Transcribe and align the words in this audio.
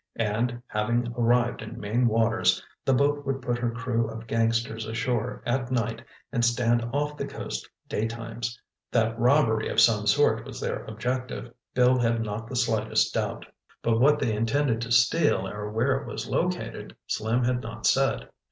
And, 0.15 0.63
having 0.65 1.13
arrived 1.15 1.61
in 1.61 1.79
Maine 1.79 2.07
waters, 2.07 2.65
the 2.83 2.93
boat 2.95 3.23
would 3.23 3.39
put 3.39 3.59
her 3.59 3.69
crew 3.69 4.09
of 4.09 4.25
gangsters 4.25 4.87
ashore 4.87 5.43
at 5.45 5.69
night 5.69 6.03
and 6.31 6.43
stand 6.43 6.83
off 6.91 7.17
the 7.17 7.27
coast 7.27 7.69
day 7.87 8.07
times. 8.07 8.59
That 8.91 9.19
robbery 9.19 9.69
of 9.69 9.79
some 9.79 10.07
sort 10.07 10.43
was 10.43 10.59
their 10.59 10.83
objective, 10.85 11.53
Bill 11.75 11.99
had 11.99 12.23
not 12.23 12.47
the 12.49 12.55
slightest 12.55 13.13
doubt. 13.13 13.45
But 13.83 13.99
what 13.99 14.17
they 14.17 14.33
intended 14.33 14.81
to 14.81 14.91
steal 14.91 15.47
or 15.47 15.69
where 15.69 15.95
it 16.01 16.07
was 16.07 16.27
located, 16.27 16.95
Slim 17.05 17.43
had 17.43 17.61
not 17.61 17.85
said. 17.85 18.27